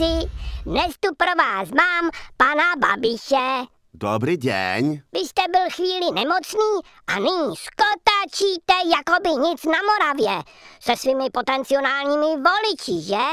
Králíci, 0.00 0.30
dnes 0.66 0.94
tu 1.00 1.14
pro 1.16 1.34
vás 1.38 1.68
mám 1.70 2.10
pana 2.36 2.76
Babiše. 2.78 3.66
Dobrý 3.94 4.36
den. 4.36 5.02
Vy 5.12 5.18
jste 5.18 5.42
byl 5.50 5.70
chvíli 5.74 6.14
nemocný 6.14 6.80
a 7.06 7.14
nyní 7.18 7.56
skotačíte 7.56 8.74
jako 8.96 9.22
by 9.22 9.48
nic 9.48 9.64
na 9.64 9.78
Moravě 9.88 10.42
se 10.80 10.96
svými 10.96 11.30
potenciálními 11.32 12.26
voliči, 12.26 13.08
že? 13.08 13.26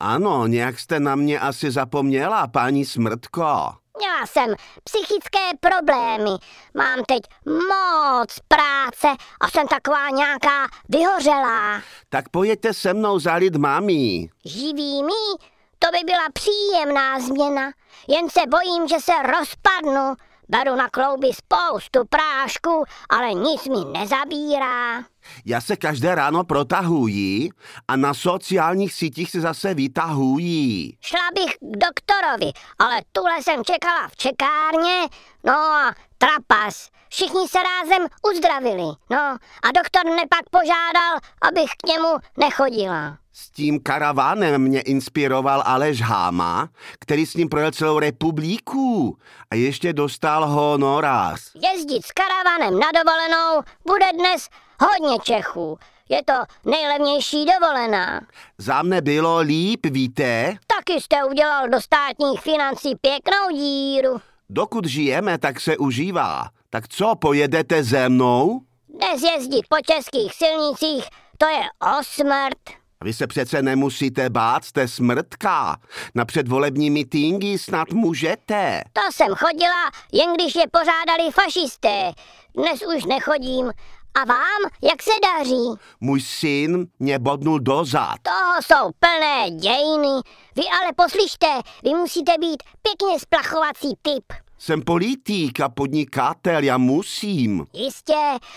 Ano, 0.00 0.46
nějak 0.46 0.78
jste 0.78 1.00
na 1.00 1.16
mě 1.16 1.40
asi 1.40 1.70
zapomněla, 1.70 2.46
paní 2.46 2.84
Smrtko. 2.84 3.72
Měla 3.96 4.26
jsem 4.26 4.54
psychické 4.84 5.50
problémy, 5.60 6.30
mám 6.76 7.04
teď 7.08 7.20
moc 7.44 8.38
práce 8.48 9.08
a 9.40 9.50
jsem 9.50 9.68
taková 9.68 10.10
nějaká 10.10 10.66
vyhořelá. 10.88 11.82
Tak 12.08 12.28
pojďte 12.28 12.74
se 12.74 12.94
mnou 12.94 13.18
za 13.18 13.34
lidmami. 13.34 14.28
Živými? 14.44 15.50
To 15.82 15.88
by 15.92 16.04
byla 16.04 16.26
příjemná 16.32 17.20
změna, 17.20 17.72
jen 18.08 18.30
se 18.30 18.40
bojím, 18.48 18.88
že 18.88 19.00
se 19.00 19.12
rozpadnu. 19.22 20.14
Beru 20.48 20.76
na 20.76 20.88
klouby 20.88 21.28
spoustu 21.32 22.04
prášku, 22.08 22.84
ale 23.08 23.34
nic 23.34 23.68
mi 23.68 23.98
nezabírá. 23.98 25.04
Já 25.44 25.60
se 25.60 25.76
každé 25.76 26.14
ráno 26.14 26.44
protahuji 26.44 27.48
a 27.88 27.96
na 27.96 28.14
sociálních 28.14 28.94
sítích 28.94 29.30
se 29.30 29.40
zase 29.40 29.74
vytahují. 29.74 30.98
Šla 31.00 31.20
bych 31.34 31.52
k 31.54 31.76
doktorovi, 31.76 32.52
ale 32.78 33.00
tuhle 33.12 33.42
jsem 33.42 33.64
čekala 33.64 34.08
v 34.08 34.16
čekárně, 34.16 35.08
no 35.44 35.52
a 35.52 35.94
trapas. 36.18 36.88
Všichni 37.10 37.48
se 37.48 37.58
rázem 37.62 38.06
uzdravili, 38.32 38.88
no 39.10 39.18
a 39.62 39.68
doktor 39.74 40.06
mne 40.12 40.22
pak 40.30 40.50
požádal, 40.50 41.18
abych 41.42 41.70
k 41.82 41.86
němu 41.88 42.08
nechodila. 42.36 43.18
S 43.32 43.50
tím 43.50 43.80
karavanem 43.82 44.62
mě 44.62 44.80
inspiroval 44.80 45.62
Aleš 45.66 46.00
Háma, 46.02 46.68
který 46.98 47.26
s 47.26 47.34
ním 47.34 47.48
projel 47.48 47.70
celou 47.72 47.98
republiku 47.98 49.18
a 49.50 49.54
ještě 49.54 49.92
dostal 49.92 50.46
honorář. 50.46 51.40
Jezdit 51.54 52.06
s 52.06 52.12
karavanem 52.12 52.78
na 52.80 52.86
dovolenou 52.94 53.62
bude 53.86 54.06
dnes 54.18 54.48
hodně 54.80 55.18
Čechů. 55.22 55.78
Je 56.08 56.24
to 56.24 56.32
nejlevnější 56.70 57.44
dovolená. 57.46 58.20
Za 58.58 58.82
mne 58.82 59.00
bylo 59.00 59.38
líp, 59.38 59.86
víte? 59.86 60.56
Taky 60.66 61.00
jste 61.00 61.24
udělal 61.24 61.68
do 61.68 61.80
státních 61.80 62.40
financí 62.40 62.94
pěknou 63.00 63.56
díru. 63.56 64.20
Dokud 64.50 64.84
žijeme, 64.84 65.38
tak 65.38 65.60
se 65.60 65.76
užívá. 65.76 66.44
Tak 66.72 66.88
co, 66.88 67.14
pojedete 67.16 67.84
ze 67.84 68.08
mnou? 68.08 68.60
Dnes 68.88 69.22
jezdit 69.22 69.62
po 69.68 69.76
českých 69.94 70.34
silnicích, 70.34 71.04
to 71.38 71.46
je 71.48 71.60
o 71.98 72.04
smrt. 72.04 72.80
Vy 73.04 73.12
se 73.12 73.26
přece 73.26 73.62
nemusíte 73.62 74.30
bát, 74.30 74.64
jste 74.64 74.88
smrtka. 74.88 75.76
Na 76.14 76.24
předvolební 76.24 76.90
mitíngy 76.90 77.58
snad 77.58 77.92
můžete. 77.92 78.82
To 78.92 79.00
jsem 79.12 79.34
chodila, 79.34 79.90
jen 80.12 80.34
když 80.34 80.54
je 80.54 80.64
pořádali 80.72 81.30
fašisté. 81.32 82.12
Dnes 82.54 82.80
už 82.96 83.04
nechodím. 83.04 83.72
A 84.14 84.24
vám, 84.24 84.70
jak 84.90 85.02
se 85.02 85.10
daří? 85.22 85.80
Můj 86.00 86.20
syn 86.20 86.86
mě 86.98 87.18
bodnul 87.18 87.60
dozad. 87.60 88.14
Toho 88.22 88.62
jsou 88.62 88.90
plné 88.98 89.50
dějiny. 89.50 90.20
Vy 90.56 90.62
ale 90.80 90.92
poslyšte, 90.96 91.46
vy 91.84 91.90
musíte 91.90 92.32
být 92.40 92.62
pěkně 92.82 93.18
splachovací 93.20 93.94
typ. 94.02 94.24
Jsem 94.58 94.82
politik 94.82 95.60
a 95.60 95.68
podnikatel, 95.68 96.64
já 96.64 96.78
musím. 96.78 97.66
Jistě, 97.72 98.14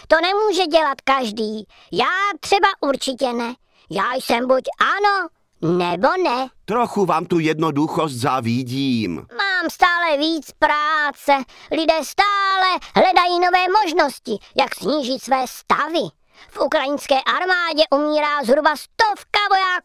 to 0.07 0.15
nemůže 0.21 0.67
dělat 0.67 1.01
každý. 1.03 1.67
Já 1.91 2.05
třeba 2.39 2.67
určitě 2.81 3.33
ne. 3.33 3.53
Já 3.91 4.13
jsem 4.15 4.47
buď 4.47 4.63
ano, 4.79 5.29
nebo 5.77 6.07
ne. 6.23 6.47
Trochu 6.65 7.05
vám 7.05 7.25
tu 7.25 7.39
jednoduchost 7.39 8.15
zavídím. 8.15 9.25
Mám 9.63 9.69
stále 9.69 10.17
víc 10.17 10.51
práce. 10.59 11.43
Lidé 11.71 11.93
stále 12.03 12.79
hledají 12.95 13.39
nové 13.39 13.65
možnosti, 13.81 14.37
jak 14.57 14.75
snížit 14.75 15.23
své 15.23 15.45
stavy. 15.47 16.03
V 16.49 16.59
ukrajinské 16.59 17.15
armádě 17.21 17.83
umírá 17.91 18.43
zhruba 18.43 18.75
stovka 18.75 19.32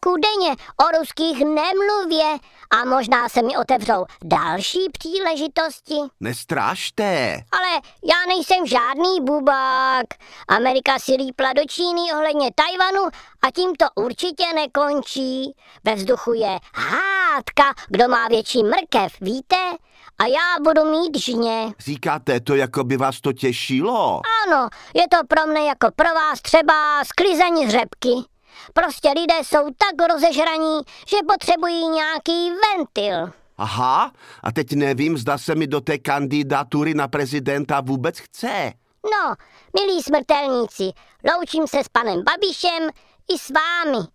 vojáků 0.05 0.21
denně, 0.21 0.55
o 0.77 0.99
ruských 0.99 1.45
nemluvě 1.45 2.37
a 2.69 2.85
možná 2.85 3.29
se 3.29 3.41
mi 3.41 3.57
otevřou 3.57 4.05
další 4.23 4.79
příležitosti. 4.99 5.95
Nestrážte. 6.19 7.33
Ale 7.51 7.81
já 8.03 8.25
nejsem 8.27 8.65
žádný 8.65 9.21
bubák. 9.21 10.05
Amerika 10.47 10.99
si 10.99 11.11
lípla 11.11 11.53
do 11.53 11.61
Číny 11.69 12.01
ohledně 12.13 12.49
Tajvanu 12.55 13.09
a 13.41 13.51
tím 13.51 13.75
to 13.75 13.85
určitě 13.95 14.43
nekončí. 14.55 15.55
Ve 15.83 15.95
vzduchu 15.95 16.33
je 16.33 16.59
hádka, 16.73 17.73
kdo 17.87 18.07
má 18.07 18.27
větší 18.27 18.63
mrkev, 18.63 19.13
víte? 19.21 19.57
A 20.19 20.25
já 20.25 20.63
budu 20.63 20.91
mít 20.91 21.17
žně. 21.17 21.73
Říkáte 21.79 22.39
to, 22.39 22.55
jako 22.55 22.83
by 22.83 22.97
vás 22.97 23.21
to 23.21 23.33
těšilo? 23.33 24.21
Ano, 24.47 24.69
je 24.93 25.07
to 25.07 25.17
pro 25.27 25.47
mne 25.47 25.61
jako 25.61 25.87
pro 25.95 26.13
vás 26.15 26.41
třeba 26.41 27.03
sklizení 27.05 27.71
řepky. 27.71 28.09
Prostě 28.73 29.09
lidé 29.09 29.33
jsou 29.43 29.67
tak 29.77 30.07
rozežraní, 30.13 30.79
že 31.07 31.17
potřebují 31.27 31.87
nějaký 31.87 32.51
ventil. 32.51 33.31
Aha, 33.57 34.11
a 34.43 34.51
teď 34.51 34.71
nevím, 34.71 35.17
zda 35.17 35.37
se 35.37 35.55
mi 35.55 35.67
do 35.67 35.81
té 35.81 35.97
kandidatury 35.97 36.93
na 36.93 37.07
prezidenta 37.07 37.81
vůbec 37.81 38.19
chce. 38.19 38.73
No, 39.03 39.35
milí 39.79 40.03
smrtelníci, 40.03 40.91
loučím 41.33 41.67
se 41.67 41.83
s 41.83 41.87
panem 41.87 42.23
Babišem 42.23 42.89
i 43.33 43.37
s 43.37 43.49
vámi. 43.49 44.07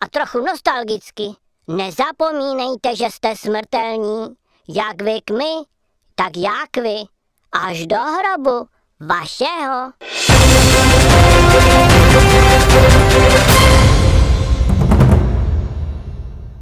A 0.00 0.08
trochu 0.08 0.38
nostalgicky. 0.38 1.24
Nezapomínejte, 1.68 2.96
že 2.96 3.04
jste 3.10 3.36
smrtelní. 3.36 4.26
Jak 4.68 5.02
vy 5.02 5.20
k 5.24 5.30
my, 5.30 5.64
tak 6.14 6.36
jak 6.36 6.76
vy. 6.76 6.96
Až 7.52 7.86
do 7.86 7.96
hrobu 7.96 8.68
vašeho. 9.00 9.92